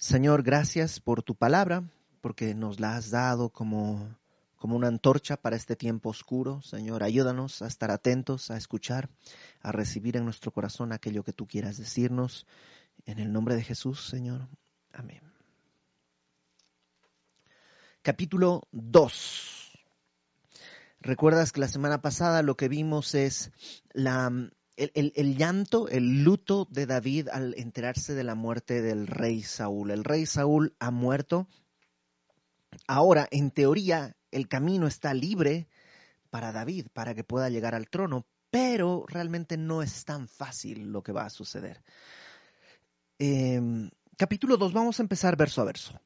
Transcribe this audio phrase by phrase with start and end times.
[0.00, 1.84] Señor, gracias por tu palabra,
[2.22, 4.16] porque nos la has dado como,
[4.56, 6.62] como una antorcha para este tiempo oscuro.
[6.62, 9.10] Señor, ayúdanos a estar atentos, a escuchar,
[9.60, 12.46] a recibir en nuestro corazón aquello que tú quieras decirnos.
[13.04, 14.48] En el nombre de Jesús, Señor.
[14.94, 15.20] Amén.
[18.00, 19.70] Capítulo 2.
[21.00, 23.52] Recuerdas que la semana pasada lo que vimos es
[23.92, 24.32] la,
[24.80, 29.90] el, llanto, el luto de David al enterarse de la muerte del rey Saúl.
[29.90, 31.48] El rey Saúl ha muerto.
[32.86, 35.68] Ahora, en teoría, el camino está libre
[36.30, 41.02] para David, para que pueda llegar al trono, pero realmente no es tan fácil lo
[41.02, 41.82] que va a suceder.
[43.18, 46.00] Em, capítulo 2, vamos a empezar verso a verso.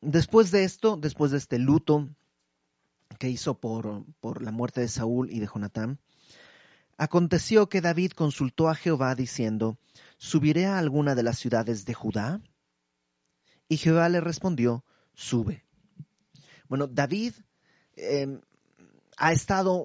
[0.00, 2.08] Después de esto, después de este luto
[3.20, 6.00] que hizo por, por la muerte de Saúl y de Jonatán,
[6.96, 9.78] Aconteció que David consultó a Jehová diciendo,
[10.18, 12.40] ¿Subiré a alguna de las ciudades de Judá?
[13.68, 14.84] Y Jehová le respondió,
[15.14, 15.64] sube.
[16.68, 17.34] Bueno, David
[17.96, 18.40] em,
[19.16, 19.84] ha estado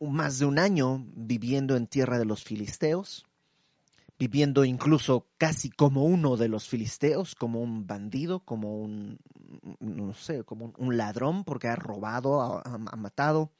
[0.00, 3.26] más de un año viviendo en tierra de los filisteos,
[4.18, 9.18] viviendo incluso casi como uno de los filisteos, como un bandido, como un,
[9.80, 13.50] no sé, como un, ladrón, porque ha robado, ha matado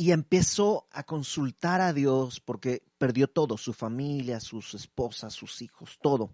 [0.00, 5.98] y empezó a consultar a Dios porque perdió todo, su familia, sus esposas, sus hijos,
[6.00, 6.32] todo.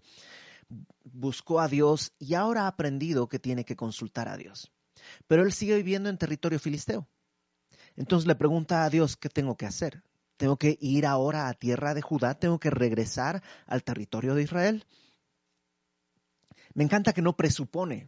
[1.03, 4.71] Buscó a Dios y ahora ha aprendido que tiene que consultar a Dios.
[5.27, 7.09] Pero él sigue viviendo en territorio filisteo.
[7.97, 10.01] Entonces le pregunta a Dios, ¿qué tengo que hacer?
[10.37, 12.35] ¿Tengo que ir ahora a tierra de Judá?
[12.35, 14.85] ¿Tengo que regresar al territorio de Israel?
[16.73, 18.07] Me encanta que no presupone,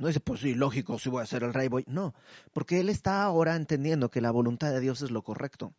[0.00, 1.84] no dice, pues sí, lógico, si voy a ser el rey, voy.
[1.86, 2.14] No,
[2.54, 5.74] porque él está ahora entendiendo que la voluntad de Dios es lo correcto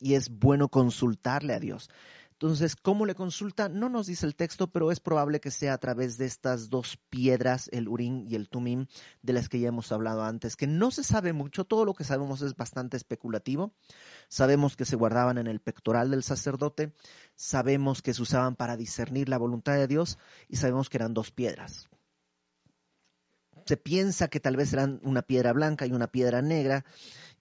[0.00, 1.90] y es bueno consultarle a Dios.
[2.32, 3.68] Entonces, ¿cómo le consulta?
[3.68, 6.98] No nos dice el texto, pero es probable que sea a través de estas dos
[7.10, 8.86] piedras, el Urim y el Tumim,
[9.20, 12.04] de las que ya hemos hablado antes, que no se sabe mucho, todo lo que
[12.04, 13.74] sabemos es bastante especulativo.
[14.28, 16.94] Sabemos que se guardaban en el pectoral del sacerdote,
[17.34, 21.30] sabemos que se usaban para discernir la voluntad de Dios y sabemos que eran dos
[21.30, 21.90] piedras
[23.66, 26.84] se piensa que tal vez eran una piedra blanca y una piedra negra,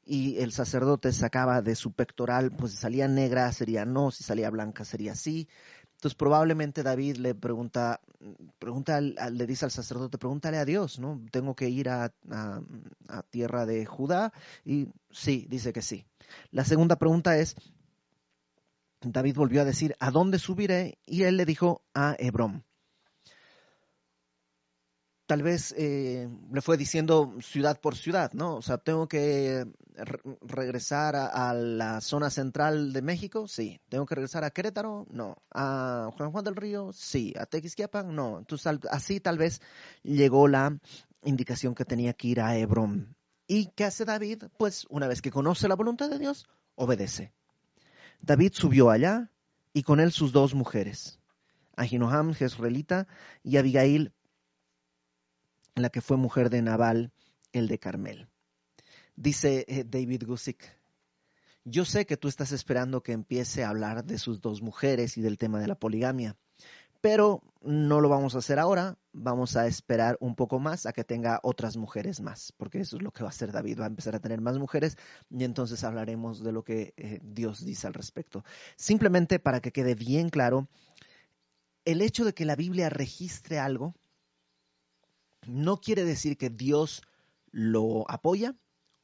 [0.05, 4.49] y el sacerdote sacaba de su pectoral, pues si salía negra sería no, si salía
[4.49, 5.47] blanca sería sí.
[5.93, 8.01] Entonces probablemente David le pregunta,
[8.59, 11.19] pregunta le dice al sacerdote, pregúntale a Dios, ¿no?
[11.31, 12.13] Tengo que ir a,
[13.07, 14.31] a tierra de Judá
[14.63, 16.05] y sí, dice que sí.
[16.51, 17.55] La segunda pregunta es,
[19.01, 20.99] David volvió a decir, ¿a dónde subiré?
[21.05, 22.63] Y él le dijo, a Hebrón
[25.25, 28.55] tal vez eh, le fue diciendo ciudad por ciudad, ¿no?
[28.55, 29.65] O sea, tengo que
[30.41, 33.79] regresar a, la zona central de México, sí.
[33.89, 35.37] Tengo que regresar a Querétaro, no.
[35.51, 37.33] A Juan Juan del Río, sí.
[37.39, 38.39] A Tequisquiapan, no.
[38.39, 39.61] Entonces, así tal vez
[40.03, 40.77] llegó la
[41.23, 43.15] indicación que tenía que ir a Hebrón.
[43.47, 44.43] ¿Y qué hace David?
[44.57, 47.31] Pues una vez que conoce la voluntad de Dios, obedece.
[48.21, 49.29] David subió allá
[49.73, 51.19] y con él sus dos mujeres,
[51.75, 53.07] Ahinoam, Jezreelita,
[53.43, 54.13] y Abigail,
[55.75, 57.11] la que fue mujer de Nabal,
[57.51, 58.27] el de Carmel.
[59.15, 60.63] Dice eh, David Gusick,
[61.63, 65.21] yo sé que tú estás esperando que empiece a hablar de sus dos mujeres y
[65.21, 66.37] del tema de la poligamia,
[67.01, 71.03] pero no lo vamos a hacer ahora, vamos a esperar un poco más a que
[71.03, 73.89] tenga otras mujeres más, porque eso es lo que va a hacer David, va a
[73.89, 74.97] empezar a tener más mujeres
[75.29, 78.43] y entonces hablaremos de lo que eh, Dios dice al respecto.
[78.75, 80.67] Simplemente para que quede bien claro,
[81.83, 83.95] el hecho de que la Biblia registre algo
[85.47, 87.01] no quiere decir que Dios
[87.51, 88.55] lo apoya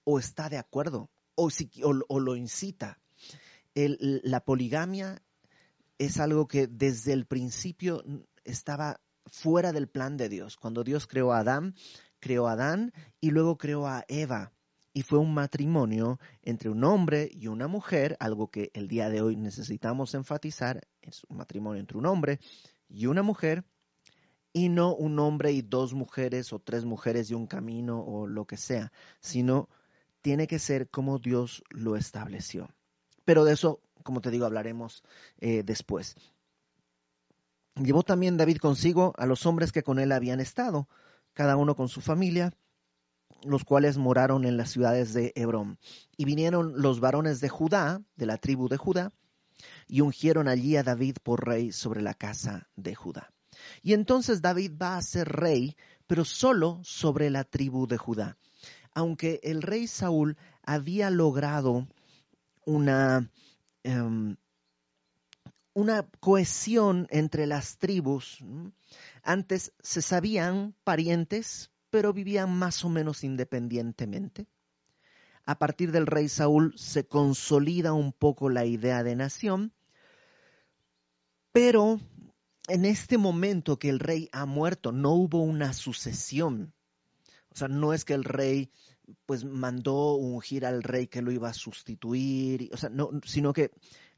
[0.03, 2.99] o está de acuerdo o, lo incita.
[3.73, 5.21] la poligamia
[5.97, 8.03] es algo que desde el principio
[8.43, 10.57] estaba fuera del plan de Dios.
[10.57, 11.75] Cuando Dios creó a Adán,
[12.19, 14.51] creó a Adán y luego creó a Eva.
[14.93, 19.21] Y fue un matrimonio entre un hombre y una mujer, algo que el día de
[19.21, 22.39] hoy necesitamos enfatizar, es un matrimonio entre un hombre
[22.89, 23.63] y una mujer,
[24.53, 28.45] y no un hombre y dos mujeres o tres mujeres y un camino o lo
[28.45, 29.69] que sea, sino
[30.21, 32.69] tiene que ser como Dios lo estableció.
[33.25, 35.03] Pero de eso, como te digo, hablaremos
[35.39, 36.15] eh, después.
[37.75, 40.87] Llevó también David consigo a los hombres que con él habían estado,
[41.33, 42.53] cada uno con su familia,
[43.43, 45.79] los cuales moraron en las ciudades de Hebrón.
[46.17, 49.13] Y vinieron los varones de Judá, de la tribu de Judá,
[49.87, 53.31] y ungieron allí a David por rey sobre la casa de Judá.
[53.81, 55.75] Y entonces David va a ser rey,
[56.07, 58.37] pero solo sobre la tribu de Judá.
[58.93, 61.87] Aunque el rey Saúl había logrado
[62.65, 63.29] una,
[63.83, 64.35] em,
[65.73, 68.39] una cohesión entre las tribus.
[69.23, 74.47] Antes se sabían parientes, pero vivían más o menos independientemente.
[75.45, 79.73] A partir del rey Saúl se consolida un poco la idea de nación,
[81.51, 81.99] pero
[82.67, 86.73] en este momento que el rey ha muerto no hubo una sucesión.
[87.49, 88.71] O sea, no es que el rey
[89.25, 93.71] pues mandó ungir al rey que lo iba a sustituir, o sea, no, sino que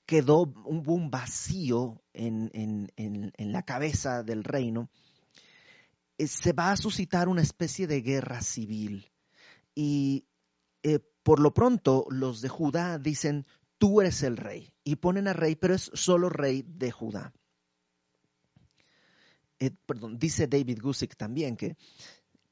[0.06, 2.92] quedó un, vacío en,
[3.38, 4.90] la cabeza del reino,
[6.18, 9.12] eh, se va a suscitar una especie de guerra civil.
[9.74, 10.26] Y
[10.84, 13.46] eh, por lo pronto los de Judá dicen,
[13.78, 14.74] tú eres el rey.
[14.84, 17.34] Y ponen a rey, pero es solo rey de Judá.
[19.64, 21.78] Eh, perdón, dice David Gusick también que,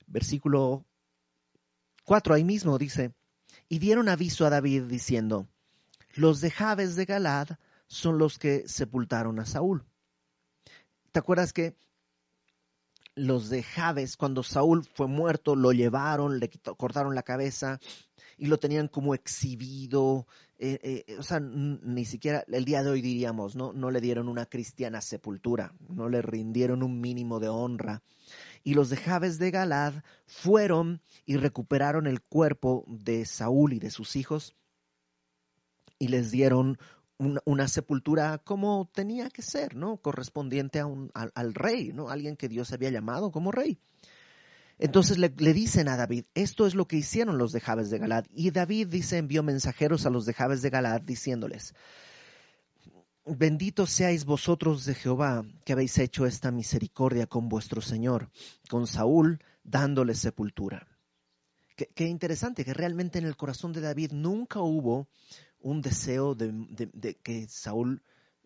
[0.06, 0.85] Versículo
[2.05, 3.14] 4 ahí mismo dice,
[3.69, 5.47] y dieron aviso a David diciendo,
[6.14, 7.49] los de Jabes de Galad
[7.87, 9.85] son los que sepultaron a Saúl.
[11.13, 11.77] ¿Te acuerdas que
[13.15, 17.79] los de Jabes, cuando Saúl fue muerto, lo llevaron, le cortaron la cabeza
[18.37, 20.27] y lo tenían como exhibido.
[20.59, 23.73] Eh, eh, o sea, ni siquiera el día de hoy diríamos, ¿no?
[23.73, 28.03] No le dieron una cristiana sepultura, no le rindieron un mínimo de honra.
[28.63, 29.95] Y los de Jabes de Galad
[30.27, 34.55] fueron y recuperaron el cuerpo de Saúl y de sus hijos
[35.99, 36.79] y les dieron
[37.19, 39.99] una, sepultura como tenía que ser, ¿no?
[39.99, 42.08] Correspondiente a un, al, rey, ¿no?
[42.11, 43.78] Alguien que Dios había llamado como rey.
[44.78, 48.25] Entonces le, dicen a David, esto es lo que hicieron los de Jabes de Galad.
[48.34, 51.75] Y David dice, envió mensajeros a los de Jabes de Galad diciéndoles,
[53.25, 58.30] benditos seáis vosotros de Jehová que habéis hecho esta misericordia con vuestro Señor,
[58.68, 60.88] con Saúl dándole sepultura.
[61.76, 65.09] qué interesante que realmente en el corazón de David nunca hubo
[65.64, 68.02] un deseo de, que Saúl,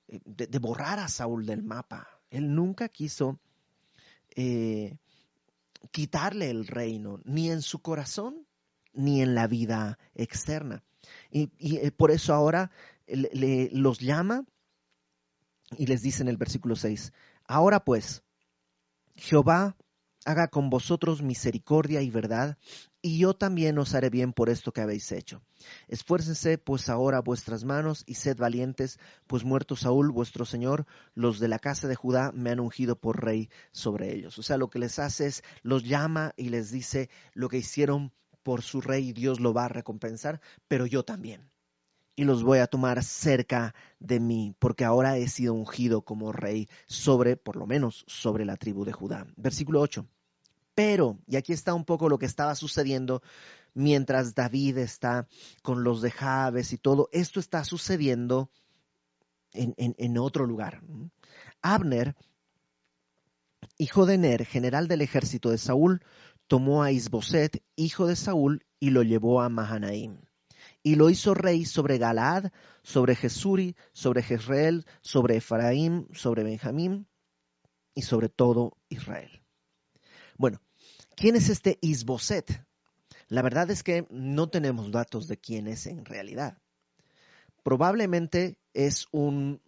[0.07, 2.09] eh, de, borrar a Saúl del mapa.
[2.31, 3.41] Él nunca quiso
[4.37, 4.97] eh,
[5.91, 8.47] quitarle el reino, ni en su corazón,
[8.93, 10.85] ni en la vida externa.
[11.31, 12.71] Y, eh, por eso ahora
[13.09, 14.45] le, los llama
[15.77, 17.13] y les dice en el versículo 6,
[17.47, 18.23] ahora pues,
[19.17, 19.77] Jehová
[20.25, 22.59] haga con vosotros misericordia y verdad,
[23.01, 25.43] y yo también os haré bien por esto que habéis hecho.
[25.87, 31.49] Esfuércense pues ahora vuestras manos y sed valientes, pues muerto Saúl, vuestro Señor, los de
[31.49, 34.39] la casa de Judá me han ungido por rey sobre ellos.
[34.39, 38.13] O sea, lo que les hace es, los llama y les dice lo que hicieron
[38.43, 41.51] por su rey, Dios lo va a recompensar, pero yo también.
[42.19, 46.69] Y los voy a tomar cerca de mí, porque ahora he sido ungido como rey
[46.89, 49.25] sobre, por lo menos, sobre la tribu de Judá.
[49.37, 50.05] Versículo 8.
[50.75, 53.23] Pero, y aquí está un poco lo que estaba sucediendo
[53.73, 55.29] mientras David está
[55.63, 58.51] con los de Jabes y todo, esto está sucediendo
[59.53, 60.83] en, otro lugar.
[61.63, 62.17] Abner,
[63.77, 66.03] hijo de Ner, general del ejército de Saúl,
[66.49, 70.19] tomó a Isboset, hijo de Saúl, y lo llevó a Mahanaim.
[70.89, 72.51] Y lo hizo rey sobre Galaad,
[72.83, 77.07] sobre Jesuri, sobre Jezreel, sobre Efraín, sobre Benjamín
[77.95, 79.43] y sobre todo Israel.
[80.39, 80.63] Bueno,
[81.15, 82.65] ¿quién es este Isboset?
[83.29, 86.57] La verdad es que no tenemos datos de quién es en realidad.
[87.63, 89.61] Probablemente es un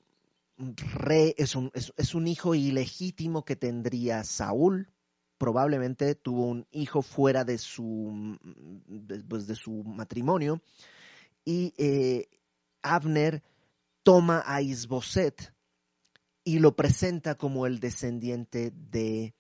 [0.57, 4.89] rey, es un, es un hijo ilegítimo que tendría Saúl,
[5.37, 8.39] probablemente tuvo un hijo fuera de su,
[9.29, 10.63] pues, de su matrimonio
[11.45, 12.29] y eh,
[12.83, 13.43] Abner
[14.03, 15.53] toma a Isboset
[16.45, 19.35] y lo presenta como el descendiente de,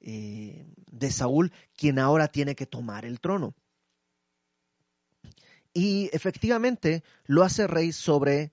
[0.00, 3.54] eh, de Saúl, quien ahora tiene que tomar el trono.
[5.72, 8.52] Y efectivamente lo hace rey sobre,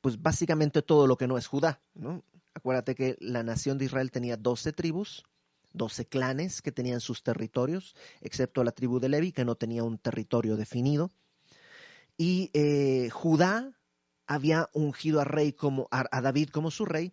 [0.00, 1.82] pues básicamente todo lo que no es Judá.
[2.54, 5.24] Acuérdate que la nación de Israel tenía doce tribus,
[5.72, 9.98] doce clanes que tenían sus territorios, excepto la tribu de Levi, que no tenía un
[9.98, 11.12] territorio definido.
[12.16, 13.76] Y eh, Judá
[14.26, 17.12] había ungido a, rey como, a, David como su rey,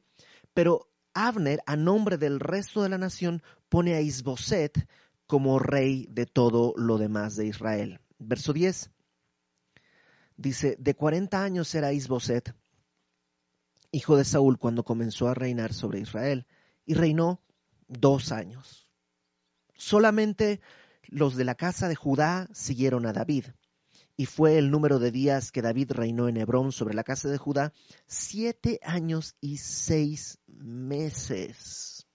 [0.53, 4.87] pero Abner, a nombre del resto de la nación, pone a Isboset
[5.27, 7.99] como rey de todo lo demás de Israel.
[8.17, 8.89] Verso 10
[10.37, 12.55] dice, de 40 años era Isboset,
[13.91, 16.47] hijo de Saúl, cuando comenzó a reinar sobre Israel,
[16.85, 17.41] y reinó
[17.87, 18.87] dos años.
[19.75, 20.61] Solamente
[21.03, 23.45] los de la casa de Judá siguieron a David,
[24.15, 27.37] y fue el número de días que David reinó en Hebrón sobre la casa de
[27.37, 27.73] Judá,
[28.05, 32.07] siete años y seis meses.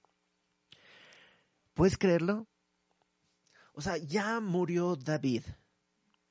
[1.75, 2.47] ¿Puedes creerlo?
[3.73, 5.43] O sea, ya murió David.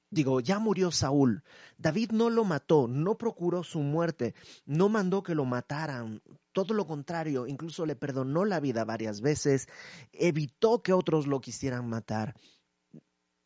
[0.09, 1.43] Digo, ya murió Saúl.
[1.77, 6.21] David no lo mató, no procuró su muerte, no mandó que lo mataran.
[6.53, 9.67] Todo lo contrario, incluso le perdonó la vida varias veces,
[10.13, 12.36] evitó que otros lo quisieran matar.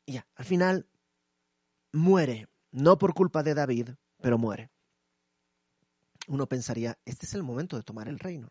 [0.05, 0.87] Ya, al final
[1.91, 3.89] muere, no por culpa de David,
[4.21, 4.69] pero muere.
[6.27, 8.49] Uno pensaría, este es el momento de tomar el reino.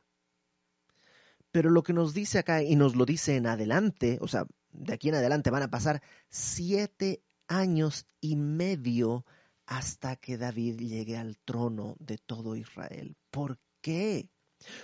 [1.52, 4.94] Pero lo que nos dice acá, y nos lo dice en adelante, o sea, de
[4.94, 9.24] aquí en adelante van a pasar siete años y medio
[9.66, 13.16] hasta que David llegue al trono de todo Israel.
[13.30, 14.28] ¿Por qué?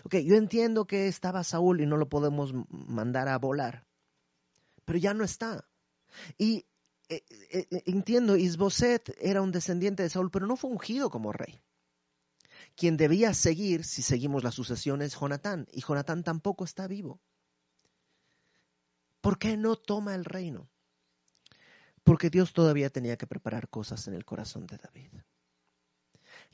[0.05, 3.85] Ok, yo entiendo que estaba Saúl y no lo podemos mandar a volar,
[4.85, 5.69] pero ya no está.
[6.39, 6.67] Y
[7.09, 11.33] eh, eh, eh, entiendo, Isboset era un descendiente de Saúl, pero no fue ungido como
[11.33, 11.61] rey.
[12.75, 17.21] Quien debía seguir, si seguimos la sucesión, es Jonatán, y Jonatán tampoco está vivo.
[19.21, 20.69] ¿Por qué no toma el reino?
[22.05, 25.11] Porque Dios todavía tenía que preparar cosas en el corazón de David.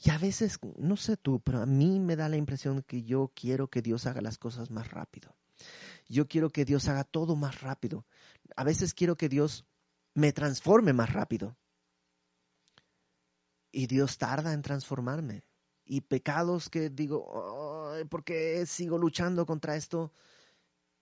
[0.05, 3.33] Y a veces, no sé tú, pero a mí me da la impresión que yo
[3.35, 5.37] quiero que Dios haga las cosas más rápido.
[6.09, 8.07] Yo quiero que Dios haga todo más rápido.
[8.57, 9.67] A veces quiero que Dios
[10.15, 11.57] me transforme más rápido.
[13.71, 15.45] Y Dios tarda en transformarme.
[15.85, 20.13] Y pecados que digo, ¿por qué sigo luchando contra esto?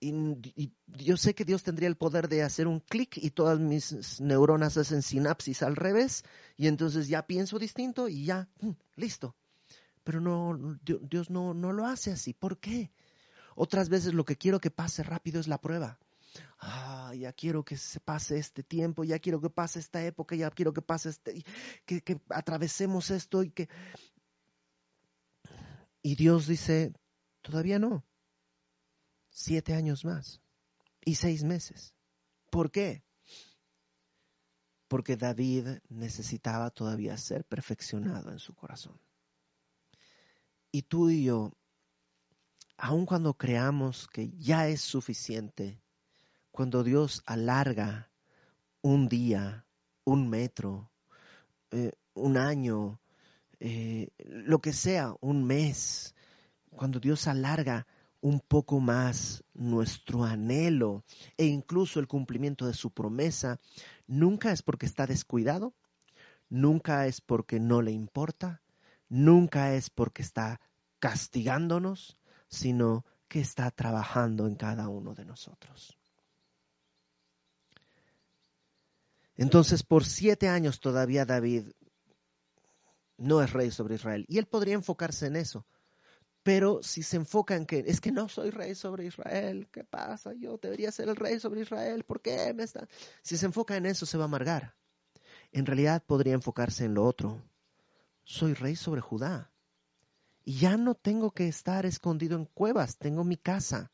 [0.03, 4.21] Y, yo sé que Dios tendría el poder de hacer un clic y todas mis
[4.21, 6.25] neuronas hacen sinapsis al revés
[6.57, 8.49] y entonces ya pienso distinto y ya,
[8.97, 9.37] listo.
[10.03, 12.33] Pero no, Dios no, no lo hace así.
[12.33, 12.91] ¿Por qué?
[13.55, 15.99] Otras veces lo que quiero que pase rápido es la prueba
[16.59, 20.51] ah, ya quiero que se pase este tiempo, ya quiero que pase esta época, ya
[20.51, 21.45] quiero que pase este,
[21.85, 23.69] que, atravesemos esto y que...
[26.03, 26.93] Y Dios dice,
[27.43, 28.05] todavía no,
[29.31, 30.41] siete años más
[31.05, 31.95] y seis meses.
[32.51, 33.05] ¿Por qué?
[34.89, 38.99] Porque David necesitaba todavía ser perfeccionado en su corazón.
[40.73, 41.53] Y tú y yo,
[42.77, 45.81] aun cuando creamos que ya es suficiente,
[46.51, 48.11] cuando Dios alarga
[48.83, 49.67] un día,
[50.05, 50.91] un metro,
[51.71, 53.01] eh, un año,
[53.61, 56.15] eh, lo que sea, un mes,
[56.71, 57.87] cuando Dios alarga
[58.21, 61.05] un poco más nuestro anhelo
[61.37, 63.59] e incluso el cumplimiento de su promesa,
[64.07, 65.75] nunca es porque está descuidado,
[66.49, 68.63] nunca es porque no le importa,
[69.09, 70.61] nunca es porque está
[70.99, 76.00] castigándonos, sino que está trabajando en cada uno de nosotros.
[79.41, 81.71] Entonces, por siete años todavía David
[83.17, 84.27] no es rey sobre Israel.
[84.29, 85.65] Y él podría enfocarse en eso.
[86.43, 90.35] Pero si se enfoca en que es que no soy rey sobre Israel, ¿qué pasa?
[90.35, 92.87] Yo debería ser el rey sobre Israel, ¿por qué me está?
[93.23, 94.75] Si se enfoca en eso, se va a amargar.
[95.53, 97.43] En realidad podría enfocarse en lo otro.
[98.25, 99.51] Soy rey sobre Judá.
[100.45, 103.91] Y ya no tengo que estar escondido en cuevas, tengo mi casa.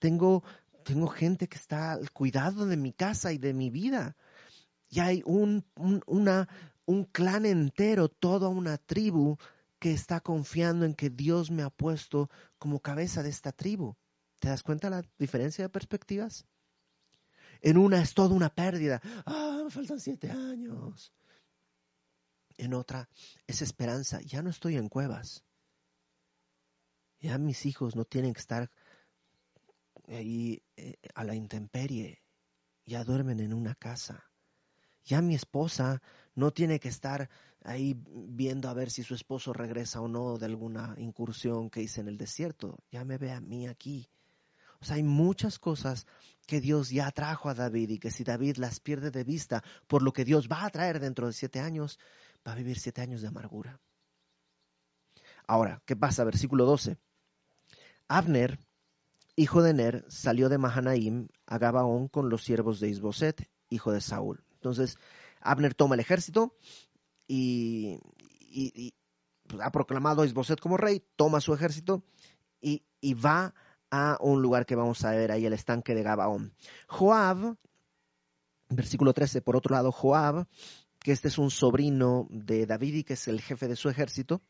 [0.00, 0.42] Tengo,
[0.82, 4.16] tengo gente que está al cuidado de mi casa y de mi vida
[4.90, 5.64] y hay un,
[6.06, 6.48] una,
[6.84, 9.36] un clan entero, toda una tribu
[9.78, 12.28] que está confiando en que Dios me ha puesto
[12.58, 13.96] como cabeza de esta tribu.
[14.40, 16.44] ¿Te das cuenta la diferencia de perspectivas?
[17.62, 19.00] En una es toda una pérdida.
[19.24, 21.12] Ah, me faltan siete años.
[22.56, 23.08] En otra
[23.46, 24.20] es esperanza.
[24.22, 25.44] Ya no estoy en cuevas.
[27.20, 28.70] Ya mis hijos no tienen que estar
[30.08, 32.22] ahí eh, a la intemperie.
[32.86, 34.29] Ya duermen en una casa.
[35.04, 36.02] Ya mi esposa
[36.34, 37.28] no tiene que estar
[37.62, 42.00] ahí viendo a ver si su esposo regresa o no de alguna incursión que hice
[42.00, 42.78] en el desierto.
[42.90, 44.08] Ya me ve a mí aquí.
[44.80, 46.06] O sea, hay muchas cosas
[46.46, 50.02] que Dios ya trajo a David y que si David las pierde de vista por
[50.02, 51.98] lo que Dios va a traer dentro de siete años,
[52.46, 53.78] va a vivir siete años de amargura.
[55.46, 56.24] Ahora, ¿qué pasa?
[56.24, 56.96] Versículo 12.
[58.08, 58.58] Abner,
[59.36, 64.00] hijo de Ner, salió de Mahanaim a Gabaón con los siervos de Isboset, hijo de
[64.00, 64.44] Saúl.
[64.60, 64.98] Entonces,
[65.40, 66.54] Abner toma el ejército
[67.26, 67.98] y,
[69.46, 72.04] pues, ha proclamado a Isboset como rey, toma su ejército
[72.60, 72.82] y,
[73.14, 73.54] va
[73.90, 76.52] a un lugar que vamos a ver ahí, el estanque de Gabaón.
[76.88, 77.56] Joab,
[78.68, 80.46] versículo 13, por otro lado, Joab,
[80.98, 84.42] que este es un sobrino de David y que es el jefe de su ejército,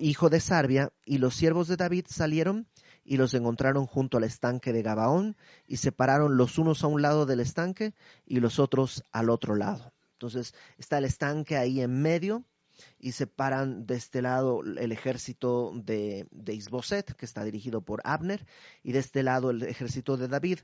[0.00, 2.66] hijo de Sarbia, y los siervos de David salieron
[3.04, 7.26] y los encontraron junto al estanque de Gabaón y separaron los unos a un lado
[7.26, 7.94] del estanque
[8.26, 9.92] y los otros al otro lado.
[10.12, 12.44] Entonces está el estanque ahí en medio
[12.98, 18.46] y separan de este lado el ejército de, de Isboset, que está dirigido por Abner,
[18.82, 20.60] y de este lado el ejército de David,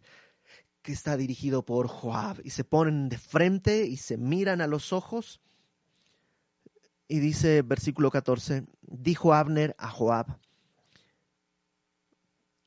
[0.83, 2.41] que está dirigido por Joab.
[2.45, 5.41] Y se ponen de frente y se miran a los ojos
[7.09, 10.39] y dice versículo 14, dijo Abner a Joab,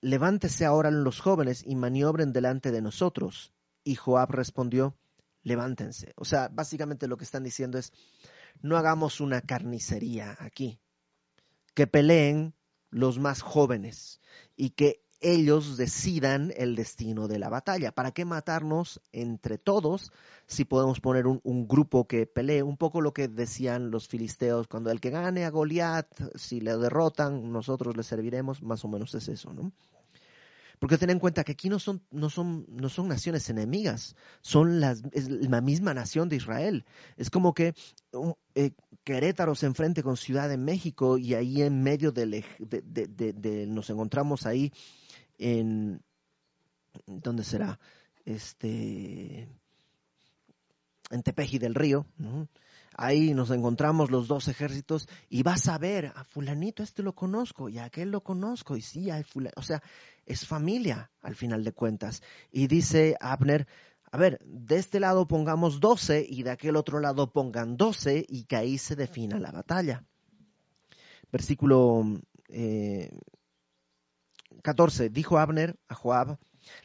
[0.02, 3.54] levántese ahora los jóvenes y maniobren delante de nosotros.
[3.84, 4.96] Y Joab respondió,
[5.44, 6.14] levántense.
[6.16, 7.94] O sea, básicamente lo que están diciendo es,
[8.62, 10.80] no hagamos una carnicería aquí,
[11.74, 12.54] que peleen
[12.90, 14.20] los más jóvenes
[14.56, 17.92] y que ellos decidan el destino de la batalla.
[17.92, 20.12] ¿Para qué matarnos entre todos
[20.48, 22.64] si podemos poner un, grupo que pelee?
[22.64, 26.78] Un poco lo que decían los filisteos, cuando el que gane a Goliat, si le
[26.78, 29.72] derrotan, nosotros le serviremos, más o menos es eso, ¿no?
[30.80, 34.80] Porque ten en cuenta que aquí no son, no son, no son naciones enemigas, son
[34.80, 36.86] las, es la misma nación de Israel.
[37.18, 37.74] Es como que
[38.56, 38.72] eh,
[39.04, 44.46] Querétaro se enfrente con Ciudad de México y ahí en medio de, de, nos encontramos
[44.46, 44.72] ahí
[45.40, 46.04] en,
[47.08, 47.80] ¿dónde será?
[48.26, 49.48] Este,
[51.10, 52.48] en Tepeji del Río, ¿no?
[53.00, 57.70] ahí nos encontramos los dos ejércitos y vas a ver a fulanito este lo conozco
[57.70, 59.24] y a aquel lo conozco y sí, hay
[59.56, 59.82] o sea,
[60.26, 62.22] es familia al final de cuentas.
[62.52, 63.68] Y dice Abner,
[64.12, 68.44] a ver, de este lado pongamos doce y de aquel otro lado pongan doce y
[68.44, 70.04] que ahí se defina la batalla.
[71.32, 72.04] Versículo
[72.50, 73.12] eh,
[74.62, 76.38] 14, dijo Abner a Joab,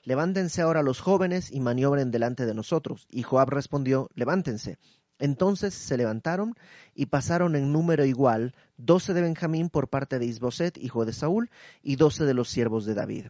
[0.03, 3.07] levántense ahora los jóvenes y maniobren delante de nosotros.
[3.11, 4.79] Y Joab respondió, levántense.
[5.19, 6.55] Entonces se levantaron
[6.95, 11.51] y pasaron en número igual doce de Benjamín por parte de Isboset, hijo de Saúl,
[11.83, 13.27] y doce de los siervos de David.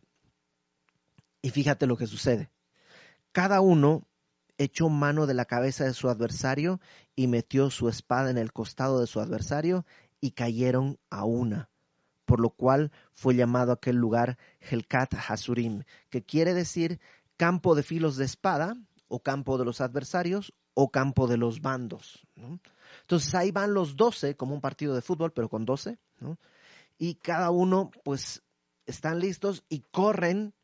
[1.42, 2.50] Y fíjate lo que sucede.
[3.33, 4.07] Cada uno
[4.57, 6.80] echó mano de la cabeza de su adversario
[7.14, 9.85] y metió su espada en el costado de su adversario
[10.20, 11.68] y cayeron a una,
[12.24, 17.00] por lo cual fue llamado aquel lugar Helkat Hasurim, que quiere decir
[17.37, 18.76] campo de filos de espada
[19.08, 22.26] o campo de los adversarios o campo de los bandos.
[23.02, 25.98] Entonces ahí van los doce, como un partido de fútbol, pero con doce,
[26.98, 28.42] y cada uno pues
[28.87, 30.54] están listos y corren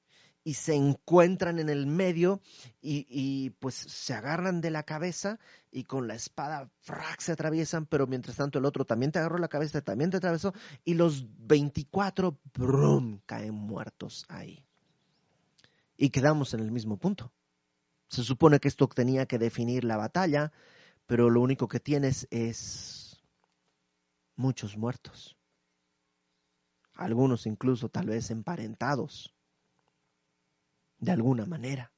[0.42, 2.40] y se encuentran en el medio
[2.80, 5.38] y, pues se agarran de la cabeza
[5.70, 9.38] y con la espada frac se atraviesan, pero mientras tanto el otro también te agarró
[9.38, 14.64] la cabeza, también te atravesó y los 24 brum, caen muertos ahí.
[15.96, 17.32] Y quedamos en el mismo punto.
[18.08, 20.52] Se supone que esto tenía que definir la batalla,
[21.06, 23.22] pero lo único que tienes es
[24.36, 25.36] muchos muertos.
[26.94, 29.34] Algunos incluso tal vez emparentados
[31.00, 31.90] de alguna manera.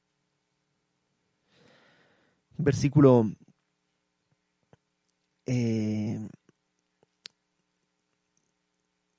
[2.57, 3.25] Versículo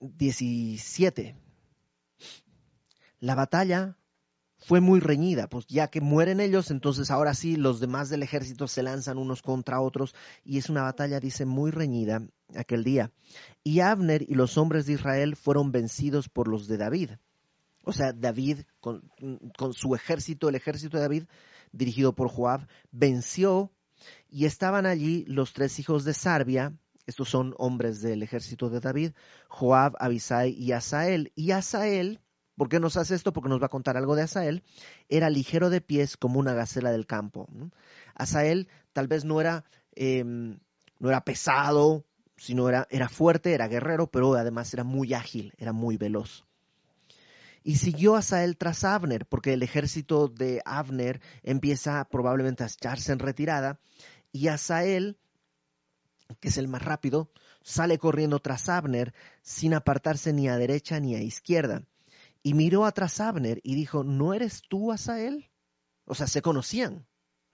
[0.00, 1.22] 17.
[1.22, 1.36] Eh,
[3.20, 3.96] la batalla
[4.58, 8.66] fue muy reñida, pues ya que mueren ellos, entonces ahora sí los demás del ejército
[8.66, 13.12] se lanzan unos contra otros y es una batalla, dice, muy reñida aquel día.
[13.62, 17.10] Y Abner y los hombres de Israel fueron vencidos por los de David.
[17.84, 19.02] O sea, David con,
[19.72, 21.24] su ejército, el ejército de David,
[21.72, 23.70] dirigido por Joab, venció
[24.28, 26.72] y estaban allí los tres hijos de Sarbia,
[27.06, 29.12] estos son hombres del ejército de David,
[29.48, 31.32] Joab, Abisai y Asael.
[31.34, 32.20] Y Asael,
[32.56, 33.32] ¿por qué nos hace esto?
[33.32, 34.62] Porque nos va a contar algo de Asael.
[35.08, 37.46] Era ligero de pies como una gacela del campo.
[38.14, 40.58] Asael tal vez no era, em,
[40.98, 45.72] no era pesado, sino era, era fuerte, era guerrero, pero además era muy ágil, era
[45.72, 46.46] muy veloz.
[47.64, 53.18] Y siguió Asael tras Abner, porque el ejército de Abner empieza probablemente a echarse en
[53.18, 53.80] retirada,
[54.30, 55.18] y Asael
[56.40, 57.30] que es el más rápido,
[57.62, 61.86] sale corriendo tras Abner sin apartarse ni a derecha ni a izquierda.
[62.42, 65.50] Y miró atrás Abner y dijo, ¿no eres tú Asael?
[66.04, 67.06] O sea, se conocían.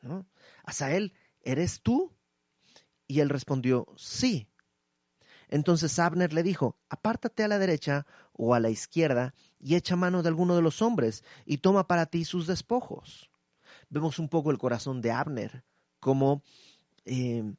[0.03, 0.27] ¿no?
[0.65, 2.13] Asael, ¿eres tú?
[3.07, 4.49] Y él respondió, sí.
[5.49, 8.07] Entonces Abner le dijo, apártate a la derecha
[8.43, 12.07] o a la izquierda y echa mano de alguno de los hombres y toma para
[12.07, 13.31] ti sus despojos.
[13.91, 15.63] Vemos un poco el corazón de Abner,
[16.01, 16.43] como
[17.05, 17.53] eh,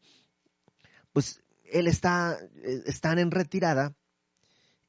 [1.13, 3.93] pues él está, eh, están en retirada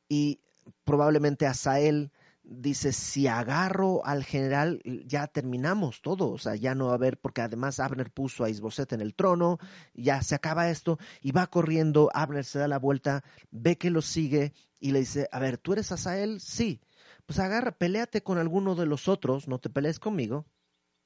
[0.08, 0.40] y
[0.84, 2.10] probablemente Asael
[2.44, 7.18] dice, si agarro al general, ya terminamos todo, o sea, ya no va a haber,
[7.18, 9.58] porque además Abner puso a Isboset en el trono,
[9.94, 14.02] ya se acaba esto, y va corriendo, Abner se da la vuelta, ve que lo
[14.02, 16.40] sigue y le dice, a ver, ¿tú eres Asael?
[16.40, 16.80] Sí,
[17.26, 20.46] pues agarra, peleate con alguno de los otros, no te pelees conmigo,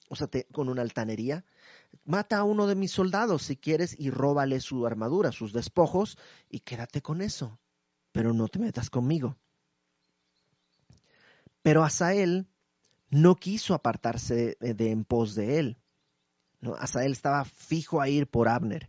[0.09, 1.45] o sea, con una altanería,
[2.05, 6.17] mata a uno de mis soldados si quieres y róbale su armadura, sus despojos,
[6.49, 7.59] y quédate con eso,
[8.13, 9.37] pero no te metas conmigo.
[11.67, 12.47] Pero Asael
[13.11, 15.79] no quiso apartarse de, en pos de él.
[16.79, 18.89] Asael estaba fijo a ir por Abner.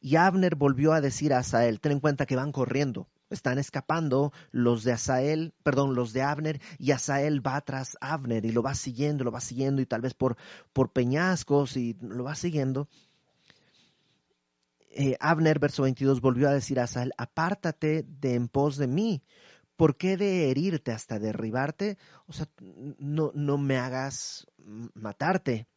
[0.00, 4.32] Y Abner volvió a decir a Asael, ten en cuenta que van corriendo, están escapando
[4.50, 8.74] los de Asael, perdón, los de Abner, y Asael va tras Abner y lo va
[8.74, 10.36] siguiendo, lo va siguiendo, y tal vez por,
[10.72, 12.88] por peñascos, y lo va siguiendo.
[14.90, 19.22] Eh, Abner, verso 22, volvió a decir a Asael, apártate de en pos de mí,
[19.78, 21.98] ¿por qué de herirte hasta derribarte?
[22.26, 22.48] O sea,
[22.98, 24.48] no, no me hagas
[24.94, 25.68] matarte.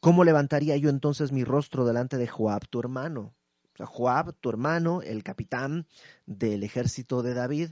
[0.00, 3.34] ¿Cómo levantaría yo entonces mi rostro delante de Joab, tu hermano?
[3.78, 5.86] Joab, tu hermano, el capitán
[6.26, 7.70] del ejército de David,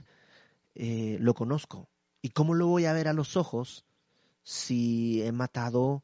[0.73, 1.87] eh, lo conozco.
[2.23, 3.85] ¿Y cómo lo voy a ver a los ojos
[4.41, 6.03] si he matado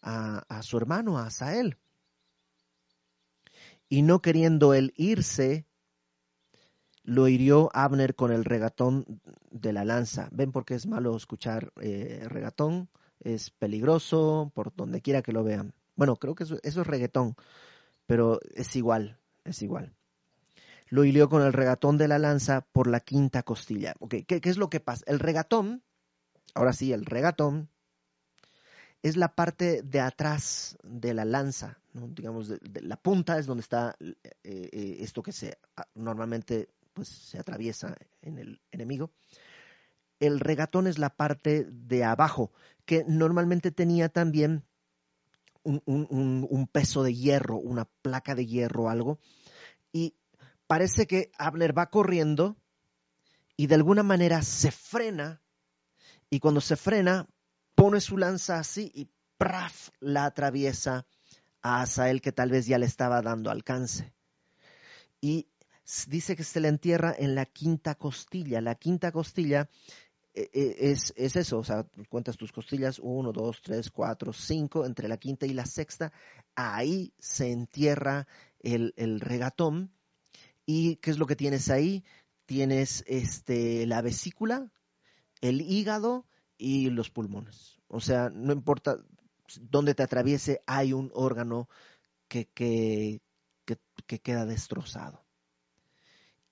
[0.00, 1.76] a, a su hermano, a Asael?
[3.90, 5.66] Y no queriendo él irse,
[7.04, 10.28] lo hirió Abner con el regatón de la lanza.
[10.32, 12.88] ¿Ven por qué es malo escuchar eh, regatón?
[13.20, 15.74] Es peligroso por donde quiera que lo vean.
[15.94, 17.36] Bueno, creo que eso, es reggaetón,
[18.06, 19.94] pero es igual es igual.
[20.88, 23.94] Lo hilió con el regatón de la lanza por la quinta costilla.
[24.08, 25.04] ¿qué, es lo que pasa?
[25.06, 25.82] El regatón,
[26.54, 27.68] ahora sí, el regatón,
[29.02, 34.14] es la parte de atrás de la lanza, digamos, la punta es donde está eh,
[34.42, 35.58] eh, esto que se
[35.94, 39.12] normalmente pues, se atraviesa en el enemigo.
[40.20, 42.52] El regatón es la parte de abajo,
[42.86, 44.64] que normalmente tenía también
[45.64, 49.18] un, peso de hierro, una placa de hierro o algo,
[49.92, 50.14] y
[50.66, 52.56] parece que Abner va corriendo
[53.56, 55.42] y de alguna manera se frena,
[56.30, 57.28] y cuando se frena,
[57.74, 59.90] pone su lanza así y ¡praf!
[60.00, 61.06] la atraviesa
[61.62, 64.12] a Asael que tal vez ya le estaba dando alcance.
[65.20, 65.48] Y
[66.08, 68.60] dice que se le entierra en la quinta costilla.
[68.60, 69.68] La quinta costilla
[70.34, 74.84] e, e, es, es, eso, o sea, cuentas tus costillas, uno, dos, tres, cuatro, cinco,
[74.84, 76.12] entre la quinta y la sexta,
[76.56, 78.26] ahí se entierra
[78.60, 79.92] el, el regatón.
[80.66, 82.04] ¿Y qué es lo que tienes ahí?
[82.46, 84.70] Tienes este, la vesícula,
[85.40, 86.26] el hígado
[86.58, 87.78] y los pulmones.
[87.88, 88.96] O sea, no importa
[89.60, 91.68] dónde te atraviese, hay un órgano
[92.28, 93.20] que, que,
[93.64, 95.23] que, que queda destrozado.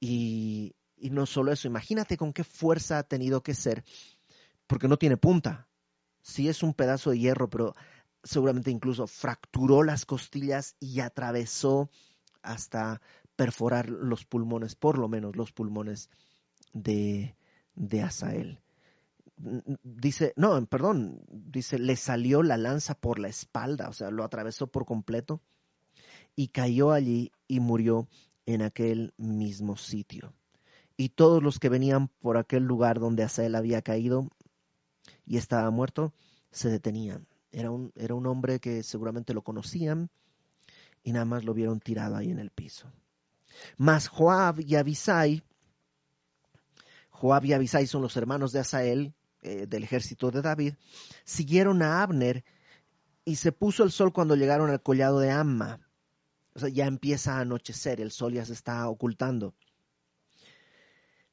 [0.05, 3.85] Y, no solo eso, imagínate con qué fuerza ha tenido que ser,
[4.67, 5.69] porque no tiene punta.
[6.23, 7.77] Sí es un pedazo de hierro, pero
[8.25, 11.89] seguramente incluso fracturó las costillas y atravesó
[12.43, 13.01] hasta
[13.37, 16.11] perforar los pulmones, por lo menos los pulmones
[16.73, 17.37] de,
[17.77, 18.61] de Asael.
[19.37, 24.67] Dice, no, perdón, dice, le salió la lanza por la espalda, o sea, lo atravesó
[24.67, 25.41] por completo
[26.35, 28.09] y cayó allí y murió
[28.55, 30.35] en aquel mismo sitio
[30.97, 34.29] y todos los que venían por aquel lugar donde Asael había caído
[35.27, 36.13] y estaba muerto,
[36.51, 37.27] se detenían.
[37.51, 40.11] Era un, era un hombre que seguramente lo conocían
[41.03, 42.93] y nada más lo vieron tirado ahí en el piso.
[43.77, 45.43] Mas Joab y Abisai,
[47.11, 50.75] Joab y Abisai son los hermanos de Asael, eh, del ejército de David,
[51.25, 52.45] siguieron a Abner
[53.25, 55.81] y se puso el sol cuando llegaron al collado de Amma.
[56.55, 59.55] O sea, ya empieza a anochecer, el sol ya se está ocultando.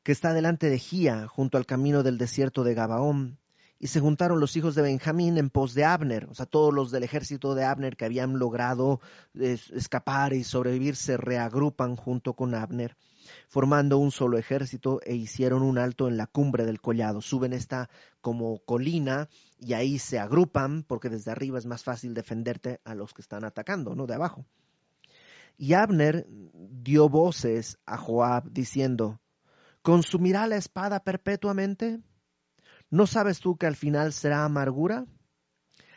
[0.04, 3.38] Que está delante de Gía, junto al camino del desierto de Gabaón.
[3.80, 6.28] Y se juntaron los hijos de Benjamín en pos de Abner.
[6.30, 9.00] O sea, todos los del ejército de Abner que habían logrado
[9.34, 12.98] escapar y sobrevivir se reagrupan junto con Abner
[13.48, 17.22] formando un solo ejército e hicieron un alto en la cumbre del collado.
[17.22, 17.90] Suben esta
[18.22, 19.30] como colina
[19.60, 23.44] y ahí se agrupan porque desde arriba es más fácil defenderte a los que están
[23.44, 24.08] atacando, ¿no?
[24.08, 24.46] De abajo.
[25.62, 29.20] Y Abner dio voces a Joab diciendo,
[29.82, 32.00] ¿consumirá la espada perpetuamente?
[32.90, 35.06] ¿No sabes tú que al final será amargura?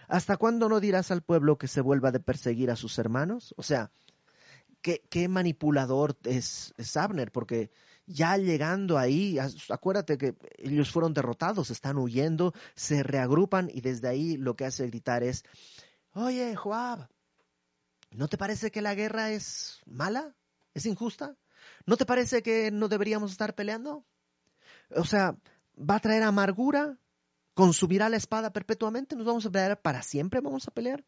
[0.08, 3.54] ¿Hasta cuándo no dirás al pueblo que se vuelva de perseguir a sus hermanos?
[3.56, 3.92] O sea,
[4.82, 7.70] qué, manipulador es, Abner, porque
[8.04, 9.38] ya llegando ahí,
[9.70, 14.88] acuérdate que ellos fueron derrotados, están huyendo, se reagrupan y desde ahí lo que hace
[14.88, 15.44] gritar es,
[16.14, 17.08] oye, Joab,
[18.14, 20.34] ¿no te parece que la guerra es mala?
[20.74, 21.36] ¿Es injusta?
[21.86, 24.04] ¿No te parece que no deberíamos estar peleando?
[24.94, 25.36] O sea,
[25.78, 26.98] ¿va a traer amargura?
[27.54, 29.16] ¿Consumirá la espada perpetuamente?
[29.16, 30.40] ¿Nos vamos a pelear para siempre?
[30.40, 31.04] ¿Vamos a pelear?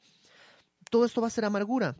[0.91, 1.97] Todo esto va a ser amargura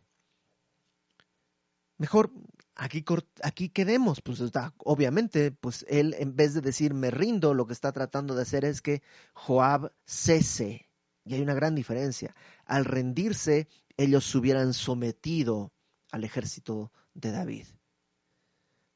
[1.97, 2.31] mejor
[2.75, 4.21] aquí, quedemos.
[4.21, 8.35] Pues está, obviamente, pues él en vez de decir me rindo, lo que está tratando
[8.35, 9.01] de hacer es que
[9.33, 10.84] Joab cese.
[11.25, 12.35] Y hay una gran diferencia.
[12.65, 15.71] Al rendirse, ellos se hubieran sometido
[16.11, 17.65] al ejército de David.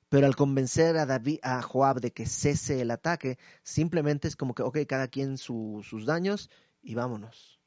[0.10, 4.54] Pero al convencer a, David, a Joab de que cese el ataque, simplemente es como
[4.54, 6.50] que, ok, cada quien sus daños
[6.82, 7.60] y vámonos.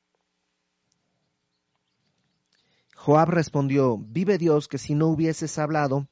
[2.97, 6.09] Joab respondió, vive Dios que si no hubieses hablado,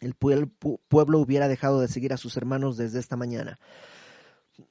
[0.00, 3.58] el pueblo hubiera dejado de seguir a sus hermanos desde esta mañana.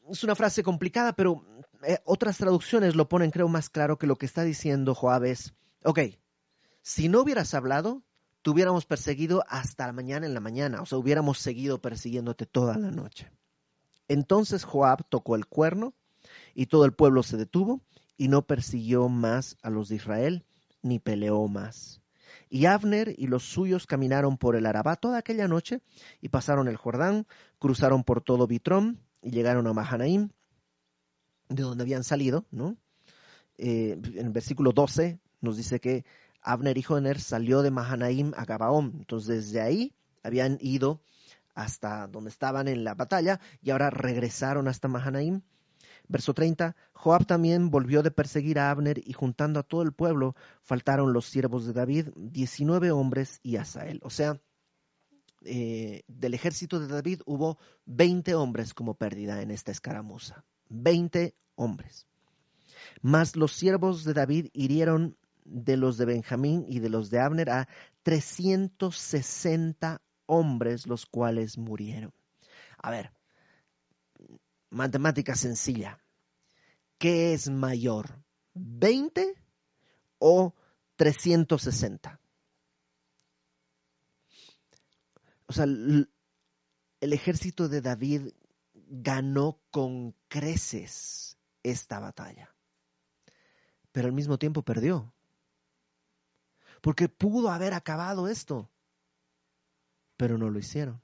[0.10, 1.43] Es una frase complicada, pero
[1.84, 5.54] eh, otras traducciones lo ponen, creo, más claro que lo que está diciendo Joab es,
[5.84, 6.00] ok,
[6.82, 8.04] si no hubieras hablado,
[8.41, 12.78] te hubiéramos perseguido hasta la mañana en la mañana, o sea, hubiéramos seguido persiguiéndote toda
[12.78, 13.30] la noche.
[14.08, 15.93] Entonces Joab tocó el cuerno
[16.56, 17.82] y todo el pueblo se detuvo
[18.15, 20.46] y no persiguió más a los de Israel
[20.82, 22.02] ni peleó más.
[22.50, 25.82] Y Abner y los suyos caminaron por el Arabá toda aquella noche
[26.22, 27.28] y pasaron el Jordán,
[27.60, 30.30] cruzaron por todo Bitrón y llegaron a Mahanaim,
[31.50, 32.78] de donde habían salido, ¿no?
[33.58, 36.06] Eh, en el versículo 12 nos dice que
[36.42, 38.94] Abner, hijo de Ner, salió de Mahanaim a Gabaón.
[39.00, 41.02] Entonces desde ahí habían ido
[41.56, 45.42] hasta donde estaban en la batalla y ahora regresaron hasta Mahanaim
[46.10, 50.36] Verso 30, Joab también volvió de perseguir a Abner y juntando a todo el pueblo
[50.63, 54.00] faltaron los siervos de David, diecinueve hombres y Asael.
[54.04, 54.40] O sea,
[55.48, 60.44] eh, del ejército de David hubo veinte hombres como pérdida en esta escaramuza.
[60.70, 62.06] Veinte hombres.
[63.02, 67.50] Mas los siervos de David hirieron de los de Benjamín y de los de Abner
[67.50, 67.68] a
[68.92, 72.14] sesenta hombres, los cuales murieron.
[72.78, 73.12] A ver,
[74.70, 76.00] matemática sencilla.
[76.98, 78.24] ¿Qué es mayor?
[78.56, 79.34] ¿20
[80.20, 80.54] o
[80.96, 82.20] 360?
[85.48, 86.08] O sea, el
[87.00, 88.30] ejército de David
[88.74, 92.54] ganó con creces esta batalla,
[93.92, 95.14] pero al mismo tiempo perdió.
[96.82, 98.70] Porque pudo haber acabado esto,
[100.16, 101.02] pero no lo hicieron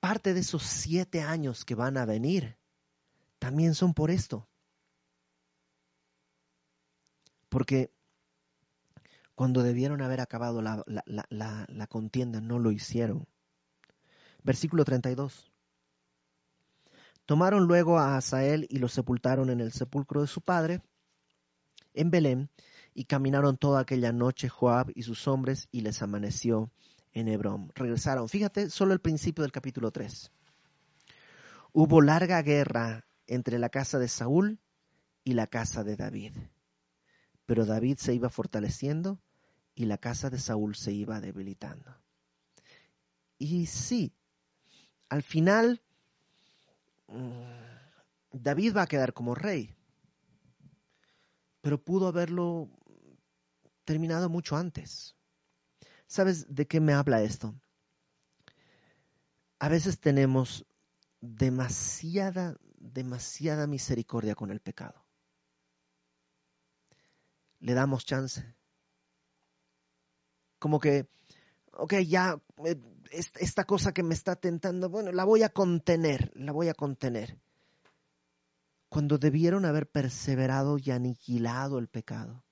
[0.00, 2.56] parte de esos siete años que van a venir
[3.38, 4.48] también son por esto.
[7.48, 7.92] Porque
[9.36, 13.28] cuando debieron haber acabado la, contienda no lo hicieron.
[14.42, 15.52] Versículo 32.
[17.26, 20.80] Tomaron luego a Asael y lo sepultaron en el sepulcro de su padre,
[21.92, 22.48] en Belén,
[22.94, 26.70] y caminaron toda aquella noche Joab y sus hombres, y les amaneció
[27.12, 27.70] en Hebrón.
[27.74, 28.30] Regresaron.
[28.30, 30.32] Fíjate, solo el principio del capítulo 3.
[31.74, 34.60] Hubo larga guerra entre la casa de Saúl
[35.24, 36.32] y la casa de David.
[37.44, 39.20] Pero David se iba fortaleciendo
[39.76, 41.94] y la casa de Saúl se iba debilitando.
[43.38, 44.12] Y sí,
[45.10, 45.82] al final
[47.08, 47.42] mm,
[48.32, 49.76] David va a quedar como rey,
[51.60, 52.70] pero pudo haberlo
[53.84, 55.14] terminado mucho antes.
[56.06, 57.54] ¿Sabes de qué me habla esto?
[59.58, 60.64] A veces tenemos
[61.20, 65.04] demasiada, demasiada misericordia con el pecado.
[67.60, 68.55] Le damos chance.
[70.66, 71.06] Como que,
[71.74, 72.74] ok, ya, eh,
[73.12, 77.38] esta cosa que me está tentando, bueno, la voy a contener, la voy a contener.
[78.88, 82.44] Cuando debieron haber perseverado y aniquilado el pecado.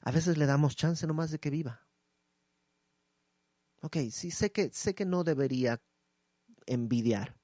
[0.00, 1.84] A veces le damos chance nomás de que viva.
[3.82, 5.82] Ok, sí, sé que, sé que no debería
[6.66, 7.34] envidiar.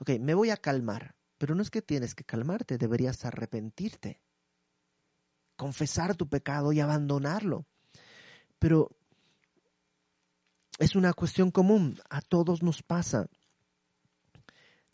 [0.00, 4.20] Ok, me voy a calmar, pero no es que tienes que calmarte, deberías arrepentirte,
[5.60, 7.66] confesar tu pecado y abandonarlo.
[8.58, 8.88] Pero
[10.78, 13.28] es una cuestión común, a todos nos pasa.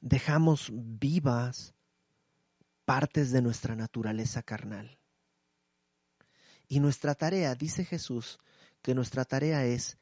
[0.00, 1.72] Dejamos vivas
[2.84, 4.98] partes de nuestra naturaleza carnal.
[6.66, 8.40] Y nuestra tarea, dice Jesús,
[8.82, 9.96] que nuestra tarea es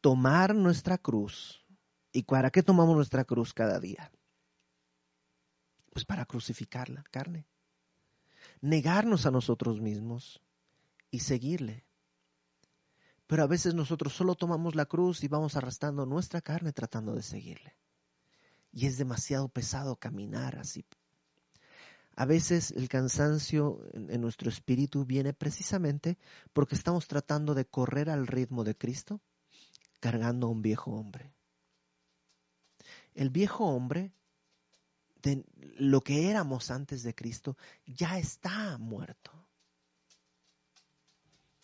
[0.00, 1.66] tomar nuestra cruz.
[2.12, 4.12] ¿Y para qué tomamos nuestra cruz cada día?
[5.92, 7.48] Pues para crucificar la carne.
[8.60, 10.40] Negarnos a nosotros mismos
[11.10, 11.84] y seguirle.
[13.26, 17.22] Pero a veces nosotros solo tomamos la cruz y vamos arrastrando nuestra carne tratando de
[17.22, 17.76] seguirle.
[18.72, 20.84] Y es demasiado pesado caminar así.
[22.16, 26.18] A veces el cansancio en, nuestro espíritu viene precisamente
[26.52, 29.20] porque estamos tratando de correr al ritmo de Cristo
[30.00, 31.32] cargando a un viejo hombre.
[33.14, 34.12] El viejo hombre,
[35.22, 35.44] de
[35.76, 39.32] lo que éramos antes de Cristo, ya está muerto.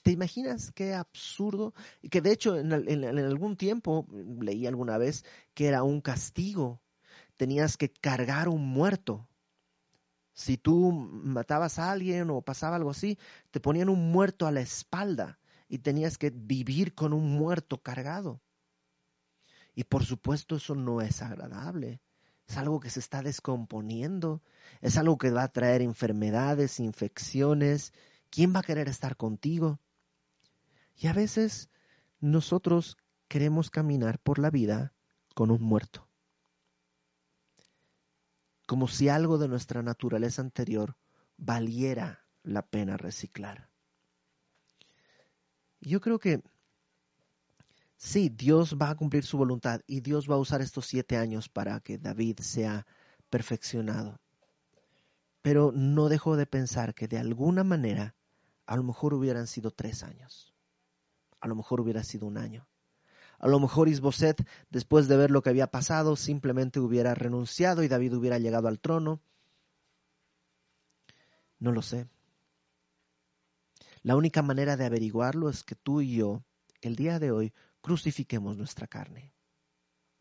[0.04, 1.72] ¿Te imaginas qué absurdo?
[2.10, 4.06] Que de hecho en, algún tiempo,
[4.38, 6.82] leí alguna vez, que era un castigo.
[7.38, 9.26] Tenías que cargar un muerto.
[10.34, 13.18] Si tú matabas a alguien o pasaba algo así,
[13.50, 15.38] te ponían un muerto a la espalda
[15.68, 18.42] y tenías que vivir con un muerto cargado.
[19.74, 22.02] Y por supuesto eso no es agradable.
[22.46, 24.42] Es algo que se está descomponiendo.
[24.80, 27.92] Es algo que va a traer enfermedades, infecciones.
[28.30, 29.80] ¿Quién va a querer estar contigo?
[30.96, 31.70] Y a veces
[32.20, 32.96] nosotros
[33.28, 34.92] queremos caminar por la vida
[35.34, 36.08] con un muerto.
[38.66, 40.96] Como si algo de nuestra naturaleza anterior
[41.36, 43.68] valiera la pena reciclar.
[45.80, 46.42] Yo creo que
[47.96, 51.48] sí, Dios va a cumplir su voluntad y Dios va a usar estos siete años
[51.48, 52.86] para que David sea
[53.30, 54.20] perfeccionado.
[55.42, 58.14] Pero no dejo de pensar que de alguna manera
[58.66, 60.54] a lo mejor hubieran sido tres años.
[61.40, 62.66] A lo mejor hubiera sido un año.
[63.38, 67.88] A lo mejor Isboset, después de ver lo que había pasado, simplemente hubiera renunciado y
[67.88, 69.20] David hubiera llegado al trono.
[71.58, 72.08] No lo sé.
[74.02, 76.42] La única manera de averiguarlo es que tú y yo,
[76.80, 77.52] el día de hoy,
[77.84, 79.34] crucifiquemos nuestra carne,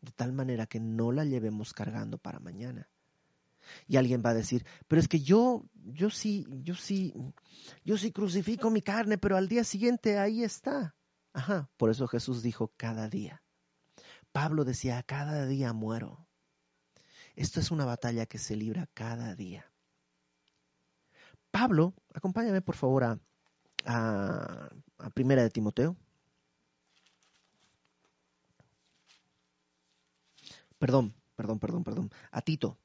[0.02, 2.90] de tal manera que no la llevemos cargando para mañana.
[3.88, 7.14] Y alguien va a decir, pero es que yo, yo sí, yo sí,
[7.82, 10.94] yo sí crucifico mi carne, pero al día siguiente ahí está.
[11.32, 13.42] Ajá, por eso Jesús dijo cada día.
[14.30, 16.28] Pablo decía, cada día muero.
[17.34, 19.72] Esto es una batalla que se libra cada día.
[21.50, 23.18] Pablo, acompáñame por favor a
[23.84, 24.70] a,
[25.14, 25.96] Primera de Timoteo.
[30.84, 32.10] Perdón, perdón, perdón, perdón.
[32.30, 32.78] A Tito.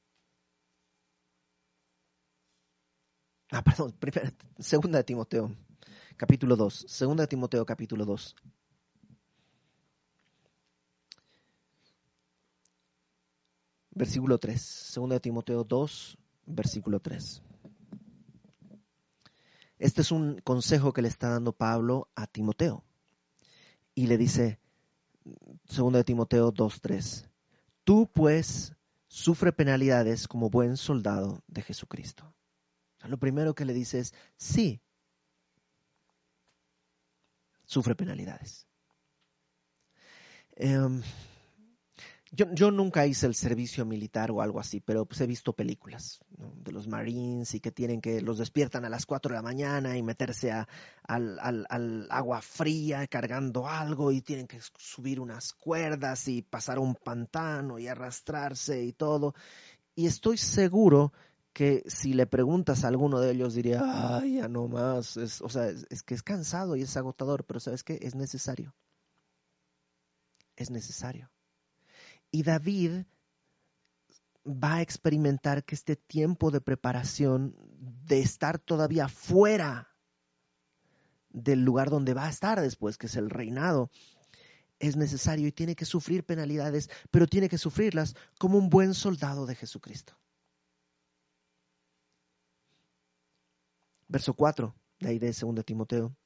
[3.52, 3.94] Ah, perdón,
[4.58, 5.54] segunda de Timoteo,
[6.16, 6.86] capítulo 2.
[6.88, 8.36] Segunda de Timoteo, capítulo 2.
[13.90, 14.62] Versículo 3.
[14.62, 17.42] Segunda de Timoteo 2, versículo 3.
[19.78, 22.82] Este es un consejo que le está dando Pablo a Timoteo.
[23.94, 24.58] Y le dice,
[25.76, 27.29] 2 de Timoteo 2.3,
[27.90, 28.72] tú pues
[29.08, 32.32] sufre penalidades como buen soldado de Jesucristo.
[33.02, 34.80] lo primero que le dice es, sí,
[37.64, 38.68] sufre penalidades.
[40.52, 41.02] Em,
[42.32, 46.70] yo, nunca hice el servicio militar o algo así, pero pues he visto películas de
[46.70, 50.02] los Marines y que tienen que los despiertan a las 4 de la mañana y
[50.02, 50.68] meterse a,
[51.02, 56.94] al, al, agua fría cargando algo y tienen que subir unas cuerdas y pasar un
[56.94, 59.34] pantano y arrastrarse y todo.
[59.96, 61.12] Y estoy seguro
[61.52, 65.48] que si le preguntas a alguno de ellos diría, ay, ya no más, es, o
[65.48, 68.72] sea, es que es cansado y es agotador, pero sabes qué, es necesario.
[70.54, 71.28] Es necesario.
[72.30, 73.04] Y David
[74.46, 79.94] va a experimentar que este tiempo de preparación, de estar todavía fuera
[81.30, 83.90] del lugar donde va a estar después, que es el reinado,
[84.78, 89.46] es necesario y tiene que sufrir penalidades, pero tiene que sufrirlas como un buen soldado
[89.46, 90.16] de Jesucristo.
[94.08, 96.16] Verso 4, de ahí de 2 Timoteo.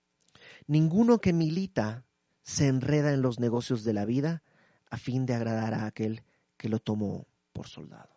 [0.66, 2.06] Ninguno que milita
[2.42, 4.42] se enreda en los negocios de la vida,
[4.90, 6.24] a fin de agradar a aquel
[6.56, 8.14] que lo tomó por soldado.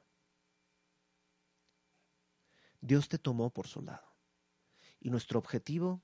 [2.82, 4.08] Dios te tomó por soldado.
[5.00, 6.02] Y nuestro objetivo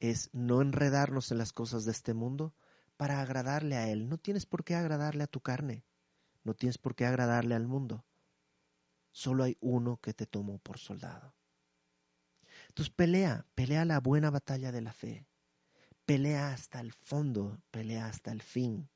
[0.00, 2.54] es no enredarnos en las cosas de este mundo
[2.96, 4.08] para agradarle a Él.
[4.08, 5.84] No tienes por qué agradarle a tu carne,
[6.42, 8.04] no tienes por qué agradarle al mundo.
[9.10, 11.34] Solo hay uno que te tomó por soldado.
[12.68, 15.26] Entonces pelea, pelea la buena batalla de la fe.
[16.04, 18.90] Pelea hasta el fondo, pelea hasta el fin.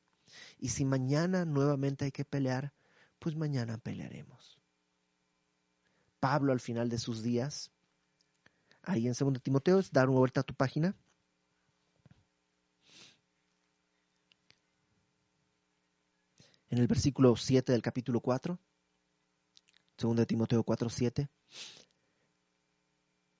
[0.58, 2.72] Y si mañana nuevamente hay que pelear,
[3.18, 4.58] pues mañana pelearemos.
[6.20, 7.70] Pablo al final de sus días,
[8.82, 10.96] ahí en 2 Timoteo, dar una vuelta a tu página.
[16.70, 18.58] En el versículo 7 del capítulo 4,
[19.96, 21.28] 2 Timoteo 4, 7,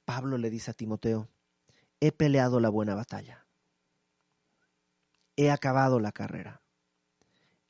[0.05, 1.29] Pablo le dice a Timoteo,
[2.01, 3.47] he peleado la buena batalla,
[5.37, 6.63] he acabado la carrera,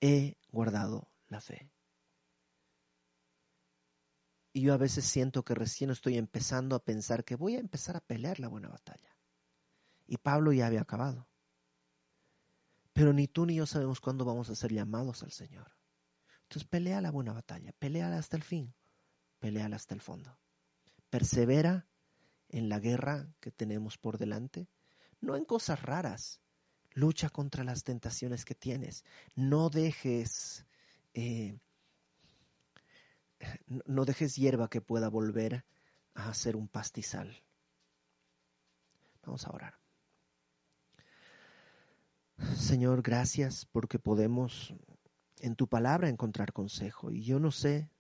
[0.01, 1.71] he guardado la fe.
[4.53, 7.97] Y yo a veces siento que recién estoy empezando a pensar que voy a empezar
[7.97, 9.17] a pelear la buena batalla.
[10.07, 11.29] Y Pablo ya había acabado.
[12.93, 15.71] Pero ni tú ni yo sabemos cuándo vamos a ser llamados al Señor.
[16.43, 18.75] Entonces pelea la buena batalla, pelea hasta el fin,
[19.39, 20.39] pelea hasta el fondo.
[21.11, 21.87] Persevera
[22.49, 24.69] en la guerra que tenemos por delante,
[25.21, 26.41] no en cosas raras.
[26.95, 29.05] Lucha contra las tentaciones que tienes.
[29.35, 30.67] No dejes,
[31.15, 31.59] eh,
[33.87, 35.65] no dejes hierba que pueda volver
[36.15, 37.43] a ser un pastizal.
[39.25, 39.79] Vamos a orar.
[42.57, 44.75] Señor, gracias porque podemos
[45.41, 47.11] en tu palabra encontrar consejo.
[47.11, 47.91] Y yo no sé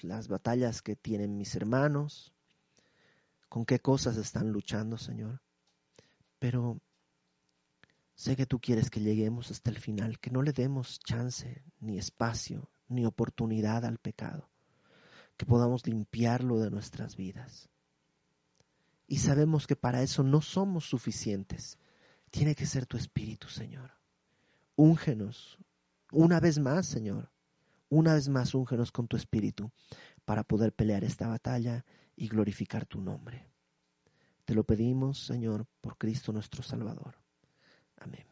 [0.00, 2.32] las batallas que tienen mis hermanos,
[3.48, 5.42] con qué cosas están luchando, Señor.
[6.38, 6.80] Pero
[8.14, 11.98] sé que tú quieres que lleguemos hasta el final, que no le demos chance, ni
[11.98, 14.48] espacio, ni oportunidad al pecado,
[15.36, 17.68] que podamos limpiarlo de nuestras vidas.
[19.06, 21.78] Y sabemos que para eso no somos suficientes.
[22.30, 23.90] Tiene que ser tu espíritu, Señor.
[24.76, 25.58] Úngenos
[26.12, 27.30] una vez más, Señor.
[27.88, 29.70] Una vez más, úngenos con tu espíritu
[30.26, 31.84] para poder pelear esta batalla
[32.16, 33.48] y glorificar tu nombre.
[34.44, 37.21] Te lo pedimos, Señor, por Cristo nuestro Salvador.
[38.02, 38.31] 아멘.